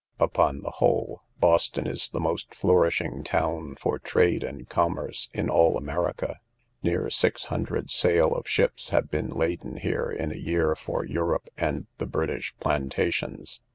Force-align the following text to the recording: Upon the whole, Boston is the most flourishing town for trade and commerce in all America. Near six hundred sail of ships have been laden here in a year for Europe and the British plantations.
Upon 0.19 0.61
the 0.63 0.71
whole, 0.71 1.21
Boston 1.39 1.85
is 1.85 2.09
the 2.09 2.19
most 2.19 2.55
flourishing 2.55 3.23
town 3.23 3.75
for 3.75 3.99
trade 3.99 4.43
and 4.43 4.67
commerce 4.67 5.29
in 5.31 5.47
all 5.47 5.77
America. 5.77 6.39
Near 6.81 7.11
six 7.11 7.43
hundred 7.53 7.91
sail 7.91 8.33
of 8.33 8.49
ships 8.49 8.89
have 8.89 9.11
been 9.11 9.29
laden 9.29 9.77
here 9.77 10.09
in 10.09 10.31
a 10.31 10.35
year 10.35 10.75
for 10.75 11.05
Europe 11.05 11.49
and 11.55 11.85
the 11.99 12.07
British 12.07 12.55
plantations. 12.59 13.61